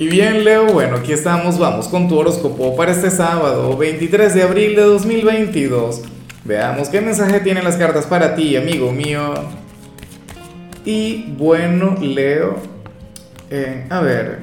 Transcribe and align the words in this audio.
Y 0.00 0.08
bien, 0.08 0.44
Leo, 0.44 0.64
bueno, 0.72 0.96
aquí 0.96 1.12
estamos, 1.12 1.58
vamos 1.58 1.86
con 1.86 2.08
tu 2.08 2.16
horóscopo 2.16 2.74
para 2.74 2.90
este 2.90 3.10
sábado, 3.10 3.76
23 3.76 4.32
de 4.32 4.42
abril 4.42 4.74
de 4.74 4.80
2022. 4.80 6.00
Veamos 6.42 6.88
qué 6.88 7.02
mensaje 7.02 7.40
tienen 7.40 7.64
las 7.64 7.76
cartas 7.76 8.06
para 8.06 8.34
ti, 8.34 8.56
amigo 8.56 8.92
mío. 8.92 9.34
Y 10.86 11.34
bueno, 11.36 11.96
Leo, 12.00 12.56
eh, 13.50 13.84
a 13.90 14.00
ver, 14.00 14.38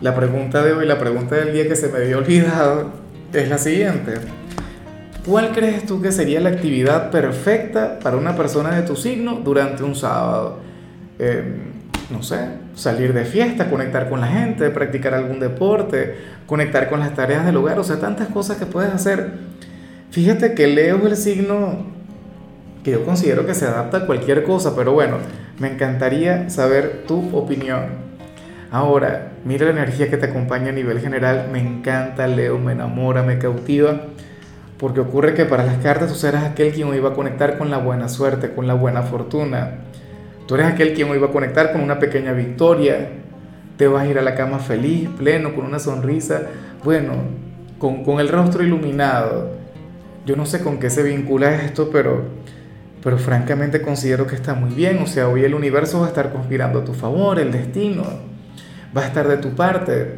la 0.00 0.16
pregunta 0.16 0.64
de 0.64 0.72
hoy, 0.72 0.86
la 0.86 0.98
pregunta 0.98 1.36
del 1.36 1.52
día 1.52 1.68
que 1.68 1.76
se 1.76 1.86
me 1.86 1.98
había 1.98 2.18
olvidado, 2.18 2.90
es 3.32 3.48
la 3.48 3.58
siguiente. 3.58 4.14
¿Cuál 5.24 5.52
crees 5.52 5.86
tú 5.86 6.02
que 6.02 6.10
sería 6.10 6.40
la 6.40 6.48
actividad 6.48 7.12
perfecta 7.12 8.00
para 8.00 8.16
una 8.16 8.34
persona 8.34 8.74
de 8.74 8.82
tu 8.82 8.96
signo 8.96 9.36
durante 9.36 9.84
un 9.84 9.94
sábado? 9.94 10.58
Eh, 11.20 11.77
no 12.10 12.22
sé, 12.22 12.38
salir 12.74 13.12
de 13.12 13.24
fiesta, 13.24 13.68
conectar 13.68 14.08
con 14.08 14.20
la 14.20 14.28
gente, 14.28 14.70
practicar 14.70 15.14
algún 15.14 15.40
deporte, 15.40 16.16
conectar 16.46 16.88
con 16.88 17.00
las 17.00 17.14
tareas 17.14 17.44
del 17.44 17.56
hogar, 17.56 17.78
o 17.78 17.84
sea, 17.84 18.00
tantas 18.00 18.28
cosas 18.28 18.56
que 18.56 18.66
puedes 18.66 18.92
hacer. 18.92 19.32
Fíjate 20.10 20.54
que 20.54 20.66
Leo 20.66 20.98
es 20.98 21.04
el 21.04 21.16
signo 21.16 21.86
que 22.82 22.92
yo 22.92 23.04
considero 23.04 23.46
que 23.46 23.54
se 23.54 23.66
adapta 23.66 23.98
a 23.98 24.06
cualquier 24.06 24.42
cosa, 24.44 24.74
pero 24.74 24.92
bueno, 24.92 25.18
me 25.58 25.68
encantaría 25.70 26.48
saber 26.48 27.04
tu 27.06 27.36
opinión. 27.36 28.08
Ahora, 28.70 29.32
mira 29.44 29.66
la 29.66 29.72
energía 29.72 30.08
que 30.08 30.16
te 30.16 30.26
acompaña 30.26 30.70
a 30.70 30.72
nivel 30.72 31.00
general, 31.00 31.48
me 31.52 31.60
encanta 31.60 32.26
Leo, 32.26 32.58
me 32.58 32.72
enamora, 32.72 33.22
me 33.22 33.38
cautiva, 33.38 34.00
porque 34.78 35.00
ocurre 35.00 35.34
que 35.34 35.44
para 35.44 35.64
las 35.64 35.78
cartas 35.78 36.08
tú 36.08 36.14
serás 36.14 36.44
aquel 36.44 36.72
quien 36.72 36.94
iba 36.94 37.10
a 37.10 37.14
conectar 37.14 37.58
con 37.58 37.70
la 37.70 37.78
buena 37.78 38.08
suerte, 38.08 38.52
con 38.54 38.66
la 38.66 38.74
buena 38.74 39.02
fortuna 39.02 39.87
Tú 40.48 40.54
eres 40.54 40.68
aquel 40.68 40.94
quien 40.94 41.10
hoy 41.10 41.18
va 41.18 41.26
a 41.26 41.30
conectar 41.30 41.72
con 41.72 41.82
una 41.82 41.98
pequeña 41.98 42.32
victoria, 42.32 43.10
te 43.76 43.86
vas 43.86 44.04
a 44.04 44.08
ir 44.08 44.18
a 44.18 44.22
la 44.22 44.34
cama 44.34 44.58
feliz, 44.58 45.10
pleno, 45.10 45.54
con 45.54 45.66
una 45.66 45.78
sonrisa, 45.78 46.40
bueno, 46.82 47.12
con, 47.78 48.02
con 48.02 48.18
el 48.18 48.30
rostro 48.30 48.64
iluminado. 48.64 49.50
Yo 50.24 50.36
no 50.36 50.46
sé 50.46 50.62
con 50.62 50.78
qué 50.78 50.88
se 50.88 51.02
vincula 51.02 51.54
esto, 51.54 51.90
pero, 51.92 52.24
pero 53.04 53.18
francamente 53.18 53.82
considero 53.82 54.26
que 54.26 54.36
está 54.36 54.54
muy 54.54 54.70
bien. 54.70 55.00
O 55.02 55.06
sea, 55.06 55.28
hoy 55.28 55.44
el 55.44 55.52
universo 55.52 56.00
va 56.00 56.06
a 56.06 56.08
estar 56.08 56.32
conspirando 56.32 56.78
a 56.78 56.84
tu 56.84 56.94
favor, 56.94 57.38
el 57.38 57.52
destino 57.52 58.04
va 58.96 59.02
a 59.02 59.06
estar 59.06 59.28
de 59.28 59.36
tu 59.36 59.50
parte. 59.50 60.14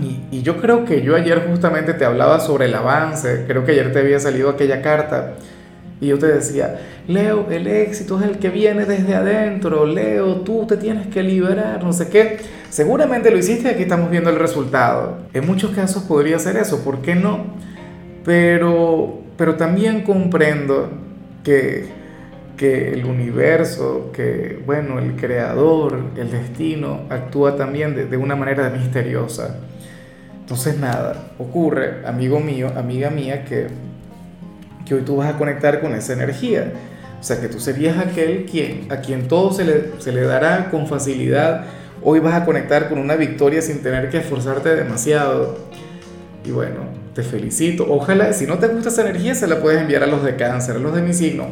Y, 0.00 0.36
y, 0.36 0.42
yo 0.42 0.58
creo 0.58 0.84
que 0.84 1.02
yo 1.02 1.16
ayer 1.16 1.48
justamente 1.50 1.94
te 1.94 2.04
hablaba 2.04 2.38
sobre 2.38 2.66
el 2.66 2.74
avance, 2.76 3.44
creo 3.48 3.64
que 3.64 3.72
ayer 3.72 3.92
te 3.92 3.98
había 3.98 4.20
salido 4.20 4.50
aquella 4.50 4.82
carta 4.82 5.34
y 6.02 6.08
yo 6.08 6.18
te 6.18 6.26
decía, 6.26 6.80
Leo, 7.06 7.46
el 7.48 7.68
éxito 7.68 8.18
es 8.20 8.26
el 8.26 8.38
que 8.38 8.48
viene 8.48 8.86
desde 8.86 9.14
adentro, 9.14 9.86
Leo, 9.86 10.40
tú 10.40 10.66
te 10.66 10.76
tienes 10.76 11.06
que 11.06 11.22
liberar, 11.22 11.80
no 11.84 11.92
sé 11.92 12.08
qué. 12.08 12.38
Seguramente 12.70 13.30
lo 13.30 13.38
hiciste 13.38 13.68
y 13.68 13.70
aquí 13.70 13.82
estamos 13.82 14.10
viendo 14.10 14.28
el 14.28 14.34
resultado. 14.34 15.18
En 15.32 15.46
muchos 15.46 15.70
casos 15.70 16.02
podría 16.02 16.40
ser 16.40 16.56
eso, 16.56 16.82
¿por 16.82 17.02
qué 17.02 17.14
no? 17.14 17.54
Pero, 18.24 19.20
pero 19.36 19.54
también 19.54 20.02
comprendo 20.02 20.90
que, 21.44 21.86
que 22.56 22.88
el 22.88 23.04
universo, 23.04 24.10
que, 24.12 24.60
bueno, 24.66 24.98
el 24.98 25.14
creador, 25.14 26.00
el 26.16 26.32
destino, 26.32 27.02
actúa 27.10 27.54
también 27.54 27.94
de, 27.94 28.06
de 28.06 28.16
una 28.16 28.34
manera 28.34 28.68
misteriosa. 28.70 29.60
Entonces 30.40 30.80
nada, 30.80 31.30
ocurre, 31.38 32.04
amigo 32.04 32.40
mío, 32.40 32.72
amiga 32.74 33.08
mía, 33.08 33.44
que 33.44 33.68
que 34.86 34.94
hoy 34.94 35.02
tú 35.02 35.16
vas 35.16 35.34
a 35.34 35.38
conectar 35.38 35.80
con 35.80 35.94
esa 35.94 36.12
energía. 36.12 36.72
O 37.20 37.22
sea, 37.24 37.40
que 37.40 37.48
tú 37.48 37.60
serías 37.60 37.98
aquel 37.98 38.46
quien, 38.46 38.86
a 38.90 38.96
quien 38.96 39.28
todo 39.28 39.52
se 39.52 39.64
le, 39.64 39.92
se 40.00 40.12
le 40.12 40.22
dará 40.22 40.70
con 40.70 40.86
facilidad. 40.86 41.64
Hoy 42.02 42.18
vas 42.18 42.34
a 42.34 42.44
conectar 42.44 42.88
con 42.88 42.98
una 42.98 43.14
victoria 43.14 43.62
sin 43.62 43.82
tener 43.82 44.10
que 44.10 44.18
esforzarte 44.18 44.74
demasiado. 44.74 45.56
Y 46.44 46.50
bueno, 46.50 46.80
te 47.14 47.22
felicito. 47.22 47.86
Ojalá, 47.88 48.32
si 48.32 48.46
no 48.46 48.58
te 48.58 48.66
gusta 48.68 48.88
esa 48.88 49.02
energía, 49.02 49.34
se 49.34 49.46
la 49.46 49.60
puedes 49.60 49.80
enviar 49.80 50.02
a 50.02 50.06
los 50.06 50.24
de 50.24 50.34
cáncer, 50.34 50.76
a 50.76 50.78
los 50.80 50.94
de 50.94 51.02
mi 51.02 51.14
signo. 51.14 51.46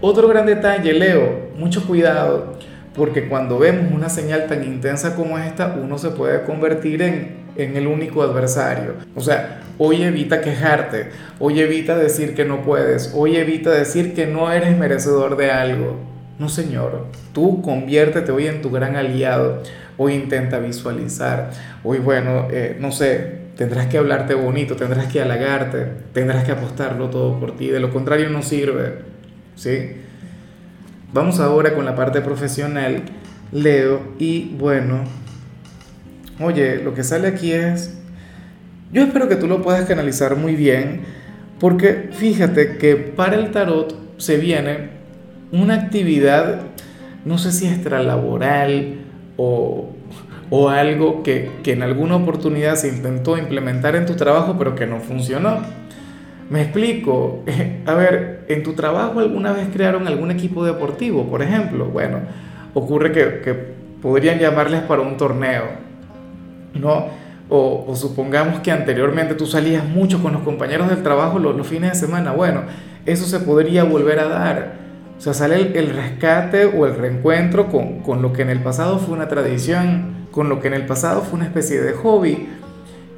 Otro 0.00 0.28
gran 0.28 0.46
detalle, 0.46 0.92
Leo, 0.92 1.50
mucho 1.56 1.86
cuidado, 1.86 2.58
porque 2.94 3.28
cuando 3.28 3.58
vemos 3.58 3.92
una 3.92 4.08
señal 4.08 4.46
tan 4.46 4.64
intensa 4.64 5.14
como 5.14 5.38
esta, 5.38 5.76
uno 5.82 5.98
se 5.98 6.10
puede 6.10 6.42
convertir 6.42 7.02
en, 7.02 7.36
en 7.56 7.76
el 7.76 7.86
único 7.86 8.22
adversario. 8.22 8.94
O 9.14 9.20
sea, 9.20 9.60
Hoy 9.82 10.02
evita 10.02 10.42
quejarte, 10.42 11.06
hoy 11.38 11.58
evita 11.58 11.96
decir 11.96 12.34
que 12.34 12.44
no 12.44 12.60
puedes, 12.60 13.14
hoy 13.14 13.36
evita 13.36 13.70
decir 13.70 14.12
que 14.12 14.26
no 14.26 14.52
eres 14.52 14.76
merecedor 14.76 15.38
de 15.38 15.50
algo. 15.50 15.96
No, 16.38 16.50
Señor, 16.50 17.06
tú 17.32 17.62
conviértete 17.62 18.30
hoy 18.30 18.46
en 18.46 18.60
tu 18.60 18.70
gran 18.70 18.96
aliado. 18.96 19.62
Hoy 19.96 20.12
intenta 20.12 20.58
visualizar. 20.58 21.52
Hoy, 21.82 21.96
bueno, 21.98 22.48
eh, 22.50 22.76
no 22.78 22.92
sé, 22.92 23.38
tendrás 23.56 23.86
que 23.86 23.96
hablarte 23.96 24.34
bonito, 24.34 24.76
tendrás 24.76 25.10
que 25.10 25.22
halagarte, 25.22 25.86
tendrás 26.12 26.44
que 26.44 26.52
apostarlo 26.52 27.08
todo 27.08 27.40
por 27.40 27.56
ti. 27.56 27.68
De 27.68 27.80
lo 27.80 27.90
contrario 27.90 28.28
no 28.28 28.42
sirve. 28.42 28.96
¿Sí? 29.54 29.92
Vamos 31.12 31.40
ahora 31.40 31.74
con 31.74 31.84
la 31.84 31.96
parte 31.96 32.20
profesional, 32.20 33.02
Leo, 33.50 34.14
y 34.18 34.54
bueno, 34.56 35.02
oye, 36.38 36.76
lo 36.84 36.94
que 36.94 37.02
sale 37.02 37.26
aquí 37.26 37.52
es 37.52 38.00
yo 38.92 39.02
espero 39.02 39.28
que 39.28 39.36
tú 39.36 39.46
lo 39.46 39.62
puedas 39.62 39.86
canalizar 39.86 40.36
muy 40.36 40.56
bien, 40.56 41.02
porque 41.60 42.10
fíjate 42.12 42.76
que 42.76 42.96
para 42.96 43.36
el 43.36 43.52
tarot 43.52 43.94
se 44.18 44.36
viene 44.36 44.90
una 45.52 45.74
actividad, 45.74 46.62
no 47.24 47.38
sé 47.38 47.52
si 47.52 47.66
extralaboral 47.66 49.00
o, 49.36 49.90
o 50.50 50.68
algo 50.70 51.22
que, 51.22 51.50
que 51.62 51.72
en 51.72 51.82
alguna 51.82 52.16
oportunidad 52.16 52.74
se 52.74 52.88
intentó 52.88 53.38
implementar 53.38 53.94
en 53.94 54.06
tu 54.06 54.14
trabajo, 54.14 54.56
pero 54.58 54.74
que 54.74 54.86
no 54.86 54.98
funcionó. 54.98 55.60
Me 56.50 56.62
explico. 56.62 57.44
A 57.86 57.94
ver, 57.94 58.44
en 58.48 58.62
tu 58.62 58.74
trabajo 58.74 59.20
alguna 59.20 59.52
vez 59.52 59.68
crearon 59.72 60.06
algún 60.06 60.30
equipo 60.30 60.64
deportivo, 60.64 61.24
por 61.24 61.42
ejemplo. 61.42 61.86
Bueno, 61.86 62.18
ocurre 62.74 63.12
que, 63.12 63.40
que 63.40 63.54
podrían 64.02 64.38
llamarles 64.38 64.82
para 64.82 65.02
un 65.02 65.16
torneo, 65.16 65.64
¿no? 66.74 67.06
O, 67.52 67.96
supongamos 67.96 68.60
que 68.60 68.70
anteriormente 68.70 69.34
tú 69.34 69.44
salías 69.44 69.84
mucho 69.84 70.22
con 70.22 70.32
los 70.32 70.42
compañeros 70.42 70.88
del 70.88 71.02
trabajo 71.02 71.40
los, 71.40 71.66
fines 71.66 71.92
de 71.92 71.98
semana. 71.98 72.30
Bueno, 72.30 72.62
eso 73.06 73.26
se 73.26 73.40
podría 73.40 73.82
volver 73.82 74.20
a 74.20 74.28
dar. 74.28 74.72
O 75.18 75.20
sea, 75.20 75.34
sale 75.34 75.76
el, 75.76 75.90
rescate 75.90 76.66
o 76.66 76.86
el 76.86 76.94
reencuentro 76.94 77.68
con, 77.68 78.00
con, 78.00 78.22
lo 78.22 78.32
que 78.32 78.42
en 78.42 78.50
el 78.50 78.60
pasado 78.60 78.98
fue 78.98 79.14
una 79.14 79.26
tradición, 79.26 80.28
con 80.30 80.48
lo 80.48 80.60
que 80.60 80.68
en 80.68 80.74
el 80.74 80.86
pasado 80.86 81.22
fue 81.22 81.38
una 81.38 81.46
especie 81.46 81.80
de 81.80 81.92
hobby. 81.92 82.48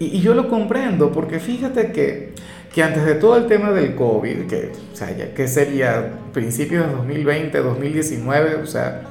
Y 0.01 0.21
yo 0.21 0.35
lo 0.35 0.49
comprendo, 0.49 1.13
porque 1.13 1.39
fíjate 1.39 1.93
que, 1.93 2.33
que, 2.73 2.83
antes 2.83 3.05
de 3.05 3.15
todo 3.15 3.37
el 3.37 3.47
tema 3.47 3.71
del 3.71 3.95
COVID, 3.95 4.47
que, 4.47 4.73
o 4.93 4.97
sea, 4.97 5.15
que 5.35 5.49
sería 5.49 6.13
principios 6.33 6.87
de 6.87 6.93
2020, 6.93 7.59
2019, 7.59 8.57
o 8.57 8.67
sea, 8.67 9.03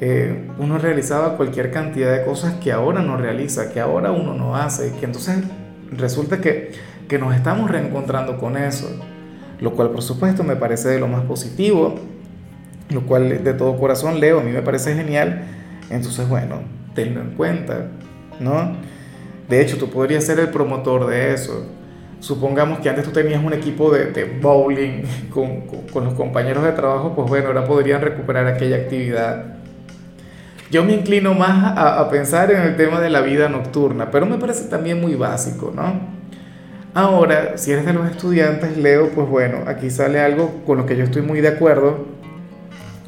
eh, 0.00 0.48
uno 0.58 0.76
realizaba 0.76 1.38
cualquier 1.38 1.70
cantidad 1.70 2.12
de 2.12 2.24
cosas 2.24 2.54
que 2.56 2.70
ahora 2.70 3.00
no 3.00 3.16
realiza, 3.16 3.72
que 3.72 3.80
ahora 3.80 4.12
uno 4.12 4.34
no 4.34 4.54
hace, 4.54 4.92
que 5.00 5.06
entonces 5.06 5.38
resulta 5.90 6.40
que, 6.40 6.72
que 7.08 7.18
nos 7.18 7.34
estamos 7.34 7.70
reencontrando 7.70 8.38
con 8.38 8.58
eso, 8.58 8.88
lo 9.58 9.72
cual 9.72 9.90
por 9.90 10.02
supuesto 10.02 10.44
me 10.44 10.56
parece 10.56 10.90
de 10.90 11.00
lo 11.00 11.08
más 11.08 11.24
positivo, 11.24 11.94
lo 12.90 13.06
cual 13.06 13.42
de 13.42 13.54
todo 13.54 13.78
corazón 13.78 14.20
leo, 14.20 14.40
a 14.40 14.42
mí 14.42 14.50
me 14.50 14.60
parece 14.60 14.94
genial, 14.94 15.44
entonces 15.88 16.28
bueno, 16.28 16.60
tenlo 16.94 17.22
en 17.22 17.30
cuenta, 17.30 17.86
¿no? 18.38 18.76
De 19.48 19.62
hecho, 19.62 19.78
tú 19.78 19.88
podrías 19.88 20.24
ser 20.24 20.40
el 20.40 20.50
promotor 20.50 21.06
de 21.06 21.32
eso. 21.32 21.66
Supongamos 22.26 22.80
que 22.80 22.88
antes 22.88 23.04
tú 23.04 23.12
tenías 23.12 23.42
un 23.42 23.52
equipo 23.52 23.90
de, 23.90 24.38
bowling 24.40 25.02
con, 25.30 25.60
con, 25.62 25.82
con, 25.82 26.04
los 26.04 26.14
compañeros 26.14 26.64
de 26.64 26.72
trabajo, 26.72 27.14
pues 27.14 27.28
bueno, 27.28 27.48
ahora 27.48 27.64
podrían 27.64 28.00
recuperar 28.00 28.46
aquella 28.48 28.76
actividad 28.76 29.56
yo 30.70 30.84
me 30.84 30.94
inclino 30.94 31.32
más 31.34 31.74
a, 31.76 32.08
pensar 32.10 32.50
en 32.50 32.60
el 32.60 32.76
tema 32.76 33.00
de 33.00 33.08
la 33.08 33.20
vida 33.20 33.48
nocturna, 33.48 34.10
pero 34.10 34.26
me 34.26 34.36
parece 34.36 34.68
también 34.68 35.00
muy 35.00 35.14
básico, 35.14 35.72
¿no? 35.74 36.16
Ahora, 36.92 37.56
si 37.56 37.72
eres 37.72 37.86
de 37.86 37.92
los 37.92 38.10
estudiantes, 38.10 38.76
Leo, 38.76 39.10
pues 39.10 39.28
bueno, 39.28 39.58
aquí 39.66 39.90
sale 39.90 40.18
algo 40.18 40.62
con 40.66 40.78
lo 40.78 40.86
que 40.86 40.96
yo 40.96 41.04
estoy 41.04 41.22
muy 41.22 41.40
de 41.40 41.48
acuerdo. 41.48 42.06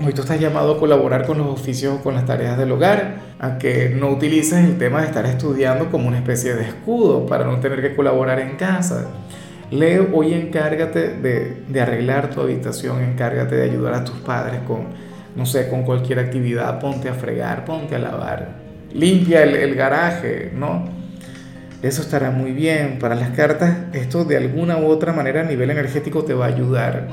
Hoy 0.01 0.13
tú 0.13 0.21
estás 0.23 0.39
llamado 0.39 0.77
a 0.77 0.79
colaborar 0.79 1.27
con 1.27 1.39
los 1.39 1.49
oficios, 1.49 2.01
con 2.03 2.15
las 2.15 2.25
tareas 2.25 2.57
del 2.57 2.71
hogar, 2.71 3.17
a 3.41 3.59
que 3.59 3.89
no 3.89 4.11
utilices 4.11 4.65
el 4.65 4.79
tema 4.79 5.01
de 5.01 5.09
estar 5.09 5.27
estudiando 5.27 5.91
como 5.91 6.07
una 6.07 6.19
especie 6.19 6.55
de 6.55 6.63
escudo 6.63 7.27
para 7.27 7.45
no 7.45 7.59
tener 7.59 7.83
que 7.83 7.97
colaborar 7.97 8.39
en 8.39 8.55
casa. 8.55 9.09
Leo, 9.73 10.11
hoy 10.13 10.35
encárgate 10.35 11.15
de, 11.17 11.63
de 11.67 11.81
arreglar 11.81 12.31
tu 12.31 12.41
habitación, 12.41 13.03
encárgate 13.03 13.57
de 13.57 13.65
ayudar 13.65 13.95
a 13.95 14.05
tus 14.05 14.15
padres 14.19 14.61
con, 14.69 14.87
no 15.35 15.45
sé, 15.45 15.69
con 15.69 15.83
cualquier 15.83 16.21
actividad, 16.21 16.79
ponte 16.79 17.09
a 17.09 17.15
fregar, 17.15 17.65
ponte 17.65 17.97
a 17.97 17.99
lavar, 17.99 18.51
limpia 18.95 19.43
el, 19.43 19.75
garaje, 19.75 20.53
¿no? 20.55 20.85
Eso 21.83 22.03
estará 22.03 22.31
muy 22.31 22.53
bien. 22.53 23.01
Para 23.01 23.17
las 23.17 23.31
cartas, 23.31 23.77
esto 23.93 24.25
de 24.25 24.37
alguna 24.37 24.79
u 24.79 24.87
otra 24.87 25.13
manera 25.13 25.41
a 25.41 25.45
nivel 25.45 25.71
energético 25.71 26.23
te 26.23 26.35
va 26.35 26.45
a 26.45 26.49
ayudar. 26.49 27.09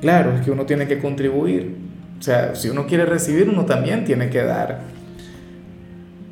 Claro, 0.00 0.34
es 0.34 0.40
que 0.40 0.50
uno 0.50 0.64
tiene 0.64 0.86
que 0.88 0.98
contribuir. 0.98 1.88
O 2.18 2.22
sea, 2.22 2.54
si 2.54 2.68
uno 2.68 2.86
quiere 2.86 3.04
recibir, 3.06 3.48
uno 3.48 3.64
también 3.64 4.04
tiene 4.04 4.30
que 4.30 4.42
dar. 4.42 4.80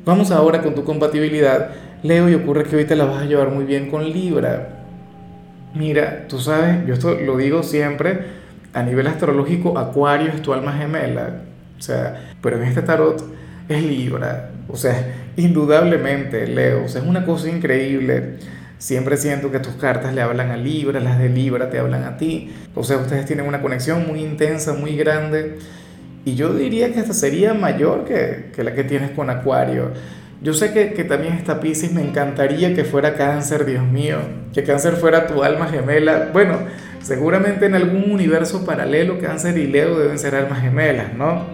Vamos 0.05 0.31
ahora 0.31 0.61
con 0.61 0.75
tu 0.75 0.83
compatibilidad. 0.83 1.71
Leo, 2.03 2.29
y 2.29 2.35
ocurre 2.35 2.63
que 2.63 2.75
hoy 2.75 2.85
te 2.85 2.95
la 2.95 3.05
vas 3.05 3.23
a 3.23 3.25
llevar 3.25 3.49
muy 3.49 3.65
bien 3.65 3.89
con 3.89 4.09
Libra. 4.09 4.69
Mira, 5.73 6.27
tú 6.27 6.39
sabes, 6.39 6.85
yo 6.85 6.93
esto 6.93 7.15
lo 7.15 7.37
digo 7.37 7.63
siempre, 7.63 8.21
a 8.73 8.83
nivel 8.83 9.07
astrológico, 9.07 9.77
Acuario 9.77 10.29
es 10.29 10.41
tu 10.41 10.53
alma 10.53 10.73
gemela. 10.73 11.41
O 11.77 11.81
sea, 11.81 12.33
pero 12.41 12.57
en 12.57 12.63
este 12.63 12.81
tarot 12.81 13.23
es 13.67 13.83
Libra. 13.83 14.51
O 14.69 14.75
sea, 14.75 15.15
indudablemente, 15.35 16.47
Leo. 16.47 16.85
O 16.85 16.87
sea, 16.87 17.01
es 17.01 17.07
una 17.07 17.25
cosa 17.25 17.49
increíble. 17.49 18.35
Siempre 18.77 19.17
siento 19.17 19.51
que 19.51 19.59
tus 19.59 19.73
cartas 19.75 20.13
le 20.13 20.21
hablan 20.21 20.51
a 20.51 20.57
Libra, 20.57 20.99
las 20.99 21.17
de 21.17 21.29
Libra 21.29 21.69
te 21.69 21.79
hablan 21.79 22.03
a 22.03 22.17
ti. 22.17 22.53
O 22.75 22.83
sea, 22.83 22.97
ustedes 22.97 23.25
tienen 23.25 23.47
una 23.47 23.61
conexión 23.61 24.05
muy 24.07 24.21
intensa, 24.21 24.73
muy 24.73 24.95
grande. 24.95 25.57
Y 26.25 26.35
yo 26.35 26.53
diría 26.53 26.93
que 26.93 26.99
hasta 26.99 27.13
sería 27.13 27.53
mayor 27.53 28.05
que, 28.05 28.51
que 28.55 28.63
la 28.63 28.73
que 28.73 28.83
tienes 28.83 29.11
con 29.11 29.29
Acuario. 29.29 29.91
Yo 30.41 30.53
sé 30.53 30.71
que, 30.71 30.93
que, 30.93 31.03
también 31.03 31.33
está 31.33 31.59
Pisces, 31.59 31.91
me 31.91 32.01
encantaría 32.01 32.75
que 32.75 32.83
fuera 32.83 33.15
cáncer, 33.15 33.65
Dios 33.65 33.83
mío, 33.83 34.17
que 34.53 34.63
cáncer 34.63 34.97
fuera 34.97 35.25
tu 35.25 35.43
alma 35.43 35.67
gemela. 35.67 36.29
Bueno, 36.31 36.59
seguramente 37.01 37.65
en 37.65 37.73
algún 37.73 38.11
universo 38.11 38.63
paralelo 38.63 39.17
cáncer 39.19 39.57
y 39.57 39.65
Leo 39.65 39.97
deben 39.97 40.19
ser 40.19 40.35
almas 40.35 40.61
gemelas, 40.61 41.13
¿no? 41.15 41.45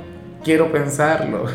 Quiero 0.43 0.71
pensarlo. 0.73 1.45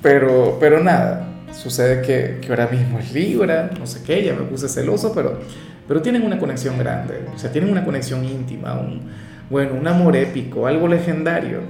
Pero, 0.00 0.58
pero 0.60 0.78
nada, 0.78 1.27
sucede 1.52 2.02
que, 2.02 2.38
que, 2.40 2.48
ahora 2.50 2.68
mismo 2.68 2.98
es 2.98 3.12
Libra, 3.12 3.70
no 3.78 3.86
sé 3.86 4.02
qué, 4.02 4.24
ya 4.24 4.34
me 4.34 4.42
puse 4.42 4.68
celoso, 4.68 5.12
pero, 5.14 5.38
pero 5.86 6.02
tienen 6.02 6.22
una 6.22 6.38
conexión 6.38 6.78
grande, 6.78 7.24
o 7.34 7.38
sea, 7.38 7.50
tienen 7.50 7.70
una 7.70 7.84
conexión 7.84 8.24
íntima, 8.24 8.74
un, 8.74 9.02
bueno, 9.50 9.74
un 9.74 9.86
amor 9.86 10.16
épico, 10.16 10.66
algo 10.66 10.88
legendario, 10.88 11.60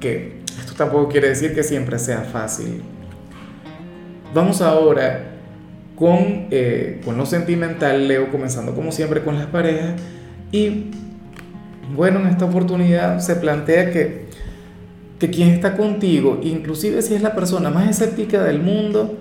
que 0.00 0.40
esto 0.58 0.74
tampoco 0.76 1.08
quiere 1.08 1.28
decir 1.28 1.54
que 1.54 1.62
siempre 1.62 1.98
sea 1.98 2.22
fácil. 2.22 2.82
Vamos 4.32 4.62
ahora 4.62 5.24
con, 5.96 6.46
eh, 6.50 7.00
con 7.04 7.16
lo 7.16 7.26
sentimental, 7.26 8.08
Leo, 8.08 8.30
comenzando 8.30 8.74
como 8.74 8.92
siempre 8.92 9.22
con 9.22 9.36
las 9.36 9.46
parejas, 9.46 10.00
y 10.52 10.90
bueno, 11.94 12.20
en 12.20 12.28
esta 12.28 12.44
oportunidad 12.44 13.18
se 13.18 13.36
plantea 13.36 13.90
que 13.90 14.29
que 15.20 15.28
quien 15.28 15.50
está 15.50 15.76
contigo, 15.76 16.40
inclusive 16.42 17.02
si 17.02 17.14
es 17.14 17.20
la 17.20 17.34
persona 17.34 17.68
más 17.68 17.88
escéptica 17.90 18.42
del 18.42 18.60
mundo, 18.60 19.18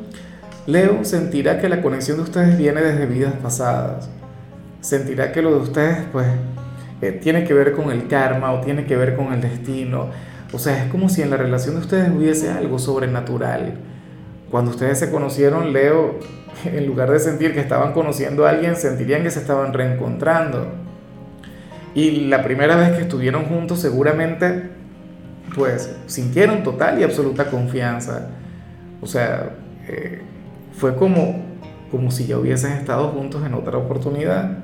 Leo 0.65 1.03
sentirá 1.03 1.59
que 1.59 1.67
la 1.67 1.81
conexión 1.81 2.17
de 2.17 2.23
ustedes 2.23 2.57
viene 2.57 2.81
desde 2.81 3.05
vidas 3.05 3.33
pasadas. 3.43 4.09
Sentirá 4.79 5.33
que 5.33 5.41
lo 5.41 5.51
de 5.51 5.57
ustedes, 5.57 5.97
pues, 6.13 6.27
eh, 7.01 7.11
tiene 7.11 7.43
que 7.43 7.53
ver 7.53 7.73
con 7.73 7.91
el 7.91 8.07
karma 8.07 8.53
o 8.53 8.61
tiene 8.61 8.85
que 8.85 8.95
ver 8.95 9.17
con 9.17 9.33
el 9.33 9.41
destino. 9.41 10.07
O 10.53 10.57
sea, 10.57 10.85
es 10.85 10.89
como 10.89 11.09
si 11.09 11.21
en 11.21 11.31
la 11.31 11.37
relación 11.37 11.75
de 11.75 11.81
ustedes 11.81 12.09
hubiese 12.09 12.49
algo 12.49 12.79
sobrenatural. 12.79 13.73
Cuando 14.49 14.71
ustedes 14.71 14.99
se 14.99 15.11
conocieron, 15.11 15.73
Leo, 15.73 16.19
en 16.63 16.87
lugar 16.87 17.11
de 17.11 17.19
sentir 17.19 17.53
que 17.53 17.59
estaban 17.59 17.91
conociendo 17.91 18.45
a 18.45 18.51
alguien, 18.51 18.77
sentirían 18.77 19.23
que 19.23 19.31
se 19.31 19.39
estaban 19.39 19.73
reencontrando. 19.73 20.65
Y 21.93 22.27
la 22.27 22.41
primera 22.41 22.77
vez 22.77 22.91
que 22.91 23.01
estuvieron 23.01 23.45
juntos, 23.45 23.81
seguramente 23.81 24.78
pues 25.55 25.95
sintieron 26.07 26.63
total 26.63 26.99
y 26.99 27.03
absoluta 27.03 27.49
confianza. 27.49 28.27
O 29.01 29.07
sea, 29.07 29.51
eh, 29.87 30.21
fue 30.73 30.95
como, 30.95 31.43
como 31.91 32.11
si 32.11 32.27
ya 32.27 32.37
hubiesen 32.37 32.73
estado 32.73 33.09
juntos 33.09 33.45
en 33.45 33.53
otra 33.53 33.77
oportunidad. 33.77 34.59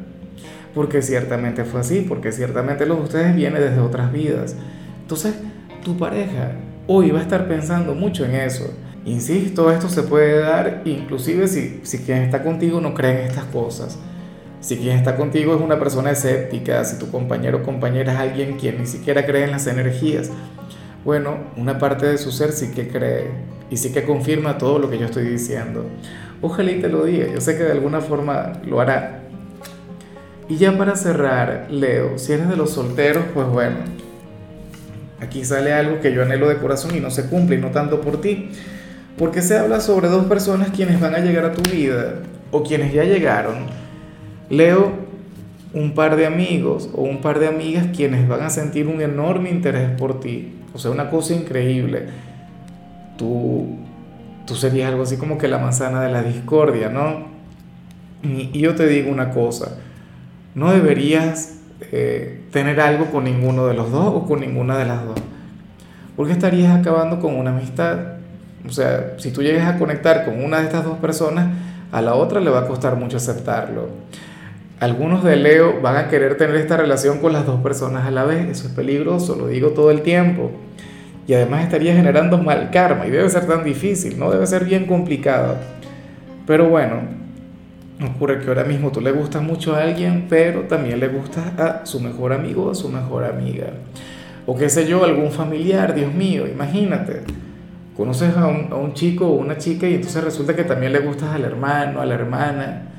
Porque 0.74 1.02
ciertamente 1.02 1.64
fue 1.64 1.80
así, 1.80 2.02
porque 2.02 2.32
ciertamente 2.32 2.86
los 2.86 2.98
de 2.98 3.04
ustedes 3.04 3.36
vienen 3.36 3.62
desde 3.62 3.80
otras 3.80 4.12
vidas. 4.12 4.56
Entonces, 5.02 5.36
tu 5.84 5.98
pareja 5.98 6.52
hoy 6.88 7.12
va 7.12 7.20
a 7.20 7.22
estar 7.22 7.48
pensando 7.48 7.96
mucho 7.96 8.26
en 8.26 8.36
eso. 8.36 8.74
Insisto, 9.06 9.72
esto 9.72 9.88
se 9.88 10.04
puede 10.04 10.40
dar 10.40 10.82
inclusive 10.86 11.48
si, 11.48 11.80
si 11.84 12.00
quien 12.00 12.24
está 12.24 12.44
contigo 12.44 12.82
no 12.82 12.94
cree 12.94 13.22
en 13.22 13.28
estas 13.28 13.46
cosas. 13.46 14.00
Si 14.62 14.78
quien 14.78 14.98
está 14.98 15.16
contigo 15.16 15.56
es 15.56 15.62
una 15.62 15.78
persona 15.78 16.10
escéptica, 16.10 16.84
si 16.86 16.98
tu 16.98 17.12
compañero 17.12 17.60
o 17.60 17.64
compañera 17.64 18.14
es 18.14 18.20
alguien 18.20 18.58
quien 18.58 18.80
ni 18.80 18.88
siquiera 18.88 19.26
cree 19.26 19.44
en 19.44 19.52
las 19.52 19.68
energías, 19.68 20.32
bueno, 21.06 21.38
una 21.56 21.78
parte 21.78 22.08
de 22.08 22.18
su 22.18 22.32
ser 22.32 22.52
sí 22.52 22.72
que 22.72 22.88
cree 22.88 23.30
y 23.70 23.78
sí 23.78 23.94
que 23.94 24.04
confirma 24.04 24.58
todo 24.58 24.80
lo 24.80 24.90
que 24.90 24.98
yo 24.98 25.06
estoy 25.06 25.26
diciendo. 25.26 25.86
Ojalá 26.42 26.72
y 26.72 26.82
te 26.82 26.90
lo 26.90 27.06
diga, 27.06 27.28
yo 27.32 27.40
sé 27.40 27.56
que 27.56 27.64
de 27.64 27.72
alguna 27.72 28.02
forma 28.02 28.54
lo 28.66 28.82
hará. 28.82 29.22
Y 30.50 30.58
ya 30.58 30.76
para 30.78 30.96
cerrar, 30.96 31.68
Leo, 31.70 32.18
si 32.18 32.34
eres 32.34 32.50
de 32.50 32.56
los 32.56 32.72
solteros, 32.72 33.24
pues 33.34 33.48
bueno, 33.48 33.78
aquí 35.22 35.46
sale 35.46 35.74
algo 35.74 36.00
que 36.02 36.12
yo 36.12 36.24
anhelo 36.24 36.50
de 36.50 36.58
corazón 36.58 36.96
y 36.96 37.00
no 37.00 37.12
se 37.12 37.28
cumple, 37.28 37.58
y 37.58 37.60
no 37.60 37.70
tanto 37.70 38.02
por 38.02 38.20
ti. 38.20 38.50
Porque 39.18 39.42
se 39.42 39.58
habla 39.58 39.82
sobre 39.82 40.08
dos 40.08 40.26
personas 40.26 40.70
quienes 40.70 41.00
van 41.00 41.16
a 41.16 41.20
llegar 41.20 41.46
a 41.46 41.54
tu 41.54 41.62
vida 41.70 42.16
o 42.52 42.64
quienes 42.64 42.94
ya 42.94 43.04
llegaron. 43.04 43.68
Leo, 44.50 45.05
un 45.76 45.92
par 45.94 46.16
de 46.16 46.26
amigos 46.26 46.90
o 46.94 47.02
un 47.02 47.20
par 47.20 47.40
de 47.40 47.48
amigas 47.48 47.88
quienes 47.94 48.28
van 48.28 48.42
a 48.42 48.50
sentir 48.50 48.88
un 48.88 49.02
enorme 49.02 49.50
interés 49.50 49.90
por 49.92 50.22
ti. 50.22 50.54
O 50.74 50.80
sea, 50.80 50.90
una 50.90 51.10
cosa 51.10 51.34
increíble. 51.34 52.08
Tú, 53.18 53.78
tú 54.48 54.56
serías 54.56 54.90
algo 54.90 55.04
así 55.04 55.18
como 55.18 55.38
que 55.38 55.50
la 55.50 55.60
manzana 55.60 56.02
de 56.02 56.12
la 56.12 56.24
discordia, 56.24 56.90
¿no? 56.90 57.26
Y, 58.24 58.58
yo 58.58 58.74
te 58.74 58.88
digo 58.88 59.12
una 59.12 59.32
cosa, 59.32 59.78
no 60.56 60.72
deberías 60.72 61.60
eh, 61.92 62.46
tener 62.52 62.80
algo 62.80 63.12
con 63.12 63.26
ninguno 63.26 63.68
de 63.68 63.74
los 63.74 63.92
dos 63.92 64.14
o 64.16 64.26
con 64.26 64.40
ninguna 64.40 64.78
de 64.78 64.86
las 64.86 65.06
dos. 65.06 65.20
Porque 66.16 66.32
estarías 66.32 66.74
acabando 66.74 67.20
con 67.20 67.36
una 67.36 67.52
amistad. 67.52 67.98
O 68.66 68.72
sea, 68.72 69.16
si 69.18 69.32
tú 69.32 69.44
llegas 69.44 69.68
a 69.68 69.78
conectar 69.78 70.24
con 70.24 70.42
una 70.42 70.60
de 70.60 70.64
estas 70.64 70.86
dos 70.86 70.98
personas, 71.00 71.54
a 71.92 72.02
la 72.02 72.16
otra 72.16 72.40
le 72.40 72.50
va 72.50 72.62
a 72.62 72.68
costar 72.68 72.96
mucho 72.96 73.18
aceptarlo. 73.18 73.90
Algunos 74.80 75.24
de 75.24 75.38
Leo 75.38 75.80
van 75.82 75.96
a 75.96 76.10
querer 76.10 76.36
tener 76.36 76.58
esta 76.58 76.76
relación 76.76 77.20
con 77.20 77.32
las 77.32 77.46
dos 77.46 77.62
personas 77.62 78.06
a 78.06 78.12
la 78.12 78.26
vez. 78.26 78.50
Eso 78.50 78.68
es 78.68 78.74
peligroso, 78.74 79.36
lo 79.36 79.48
digo 79.48 79.70
todo 79.70 79.90
el 79.90 80.02
tiempo. 80.02 80.52
Y 81.28 81.34
además 81.34 81.64
estaría 81.64 81.96
generando 81.96 82.38
mal 82.38 82.72
karma 82.72 83.08
y 83.08 83.10
debe 83.10 83.30
ser 83.30 83.48
tan 83.48 83.64
difícil, 83.64 84.20
¿no? 84.20 84.30
Debe 84.32 84.46
ser 84.46 84.66
bien 84.66 84.86
complicado. 84.86 85.56
Pero 86.46 86.70
bueno, 86.70 87.04
ocurre 88.04 88.42
que 88.42 88.50
ahora 88.50 88.66
mismo 88.66 88.92
tú 88.92 89.00
le 89.00 89.12
gustas 89.12 89.42
mucho 89.42 89.76
a 89.76 89.82
alguien, 89.82 90.28
pero 90.30 90.64
también 90.64 91.00
le 91.00 91.08
gustas 91.08 91.58
a 91.58 91.86
su 91.86 92.02
mejor 92.02 92.34
amigo 92.34 92.66
o 92.66 92.72
a 92.72 92.76
su 92.76 92.90
mejor 92.90 93.24
amiga. 93.24 93.68
O 94.46 94.58
qué 94.58 94.70
sé 94.70 94.86
yo, 94.88 95.06
algún 95.06 95.32
familiar, 95.32 95.96
Dios 95.96 96.14
mío, 96.14 96.48
imagínate. 96.48 97.22
Conoces 97.96 98.36
a 98.36 98.48
un, 98.48 98.68
a 98.72 98.76
un 98.76 98.94
chico 98.94 99.26
o 99.26 99.36
una 99.36 99.58
chica 99.58 99.88
y 99.88 99.96
entonces 99.96 100.22
resulta 100.22 100.54
que 100.54 100.66
también 100.66 100.92
le 100.92 101.00
gustas 101.00 101.34
al 101.34 101.46
hermano, 101.46 102.02
a 102.02 102.06
la 102.06 102.14
hermana 102.14 102.92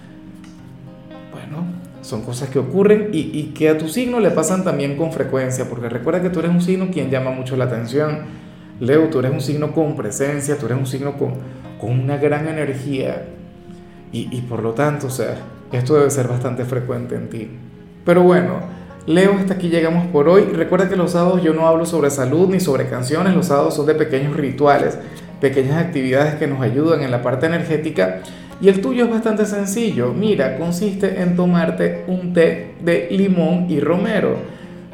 son 2.07 2.23
cosas 2.23 2.49
que 2.51 2.61
ocurren 2.61 3.09
y, 3.13 3.47
que 3.47 3.69
a 3.69 3.77
tu 3.77 3.89
signo 3.89 4.21
le 4.21 4.31
pasan 4.31 4.63
también 4.63 4.97
con 4.97 5.13
frecuencia, 5.13 5.69
porque 5.69 5.89
recuerda 5.89 6.23
que 6.23 6.31
tú 6.31 6.39
eres 6.39 6.53
un 6.53 6.63
signo 6.63 6.89
quien 6.93 7.11
llama 7.11 7.33
mucho 7.33 7.57
la 7.57 7.65
atención. 7.65 8.21
Leo, 8.79 9.09
tú 9.09 9.19
eres 9.19 9.33
un 9.33 9.41
signo 9.41 9.73
con 9.73 9.97
presencia, 9.97 10.57
tú 10.57 10.67
eres 10.67 10.79
un 10.79 10.87
signo 10.87 11.19
con, 11.19 11.33
con 11.81 11.99
una 11.99 12.17
gran 12.17 12.47
energía 12.47 13.25
y, 14.13 14.29
y 14.31 14.43
por 14.43 14.63
lo 14.63 14.71
tanto, 14.71 15.09
o 15.09 15.11
sea, 15.11 15.35
esto 15.73 15.95
debe 15.95 16.09
ser 16.11 16.29
bastante 16.29 16.65
frecuente 16.65 17.17
en 17.17 17.29
ti. 17.29 17.51
Pero 18.05 18.23
bueno, 18.23 18.61
Leo, 19.07 19.33
hasta 19.33 19.55
aquí 19.55 19.69
llegamos 19.69 20.07
por 20.07 20.29
hoy. 20.29 20.43
Recuerda 20.43 20.89
que 20.89 20.95
los 20.95 21.11
sábados 21.11 21.43
yo 21.43 21.55
no 21.55 21.67
hablo 21.67 21.87
sobre 21.87 22.11
salud 22.11 22.49
ni 22.49 22.61
sobre 22.61 22.89
canciones, 22.89 23.35
los 23.35 23.47
sábados 23.47 23.75
son 23.75 23.87
de 23.87 23.97
pequeños 23.97 24.37
rituales, 24.37 24.97
pequeñas 25.41 25.85
actividades 25.85 26.37
que 26.37 26.47
nos 26.47 26.61
ayudan 26.61 27.03
en 27.03 27.11
la 27.11 27.21
parte 27.21 27.47
energética 27.47 28.21
y 28.61 28.69
el 28.69 28.81
tuyo 28.81 29.05
es 29.05 29.11
bastante 29.11 29.45
sencillo. 29.45 30.13
Mira, 30.13 30.57
consiste 30.57 31.21
en 31.21 31.37
tomarte 31.37 32.05
un 32.07 32.33
té 32.33 32.75
de 32.81 33.09
limón 33.11 33.67
y 33.69 33.81
romero. 33.81 34.37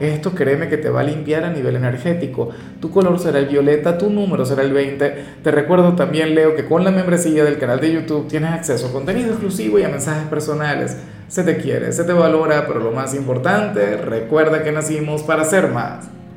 Esto 0.00 0.32
créeme 0.34 0.68
que 0.68 0.78
te 0.78 0.88
va 0.88 1.00
a 1.00 1.04
limpiar 1.04 1.44
a 1.44 1.50
nivel 1.50 1.76
energético. 1.76 2.50
Tu 2.80 2.90
color 2.90 3.20
será 3.20 3.38
el 3.38 3.46
violeta, 3.46 3.98
tu 3.98 4.10
número 4.10 4.44
será 4.44 4.62
el 4.62 4.72
20. 4.72 5.14
Te 5.44 5.50
recuerdo 5.52 5.94
también, 5.94 6.34
Leo, 6.34 6.56
que 6.56 6.64
con 6.64 6.82
la 6.82 6.90
membresía 6.90 7.44
del 7.44 7.58
canal 7.58 7.80
de 7.80 7.92
YouTube 7.92 8.26
tienes 8.26 8.50
acceso 8.50 8.88
a 8.88 8.92
contenido 8.92 9.30
exclusivo 9.30 9.78
y 9.78 9.84
a 9.84 9.88
mensajes 9.88 10.26
personales. 10.26 10.96
Se 11.28 11.44
te 11.44 11.56
quiere, 11.56 11.92
se 11.92 12.02
te 12.02 12.12
valora, 12.12 12.66
pero 12.66 12.80
lo 12.80 12.90
más 12.90 13.14
importante, 13.14 13.96
recuerda 13.96 14.64
que 14.64 14.72
nacimos 14.72 15.22
para 15.22 15.44
ser 15.44 15.68
más. 15.68 16.08